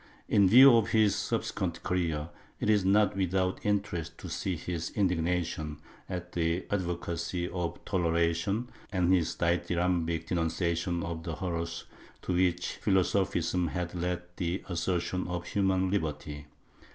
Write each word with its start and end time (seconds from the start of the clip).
In 0.27 0.49
view 0.49 0.75
of 0.77 0.87
his 0.89 1.15
subsequent 1.15 1.83
career 1.83 2.29
it 2.59 2.71
is 2.71 2.83
not 2.83 3.15
without 3.15 3.63
interest 3.63 4.17
to 4.17 4.29
see 4.29 4.55
his 4.55 4.89
indignation 4.95 5.77
at 6.09 6.31
the 6.31 6.65
advocacy 6.71 7.47
of 7.47 7.77
toleration 7.85 8.71
and 8.91 9.13
his 9.13 9.35
dithyrambic 9.35 10.25
denunciation 10.25 11.03
of 11.03 11.21
the 11.21 11.35
horrors 11.35 11.83
to 12.23 12.33
which 12.33 12.77
philosophism 12.77 13.67
has 13.67 13.93
led 13.93 14.17
in 14.17 14.23
the 14.37 14.63
assertion 14.69 15.27
of 15.27 15.45
human 15.45 15.91
liberty. 15.91 16.47